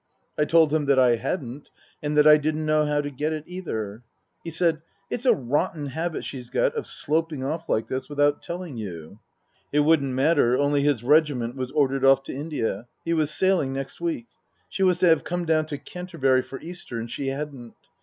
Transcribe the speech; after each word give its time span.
I 0.35 0.45
told 0.45 0.73
him 0.73 0.85
that 0.85 0.97
I 0.97 1.17
hadn't, 1.17 1.69
and 2.01 2.17
that 2.17 2.25
I 2.27 2.37
didn't 2.37 2.65
know 2.65 2.85
how 2.87 3.01
to 3.01 3.11
get 3.11 3.33
it, 3.33 3.43
either. 3.45 4.01
He 4.43 4.49
said," 4.49 4.81
It's 5.11 5.27
a 5.27 5.33
rotten 5.35 5.89
habit 5.89 6.25
she's 6.25 6.49
got 6.49 6.73
of 6.75 6.87
sloping 6.87 7.43
off 7.43 7.69
like 7.69 7.87
this 7.87 8.09
without 8.09 8.41
telling 8.41 8.77
you." 8.77 9.19
It 9.71 9.81
wouldn't 9.81 10.15
matter, 10.15 10.57
only 10.57 10.81
his 10.81 11.03
regiment 11.03 11.55
was 11.55 11.69
ordered 11.69 12.03
off 12.03 12.23
to 12.23 12.33
India. 12.33 12.87
He 13.05 13.13
was 13.13 13.29
sailing 13.29 13.73
next 13.73 14.01
week. 14.01 14.25
She 14.69 14.81
was 14.81 14.97
to 14.97 15.07
have 15.07 15.23
come 15.23 15.45
down 15.45 15.67
to 15.67 15.77
Canterbury 15.77 16.41
for 16.41 16.59
Easter 16.61 16.97
and 16.97 17.07
she 17.11 17.27
hadn't. 17.27 17.75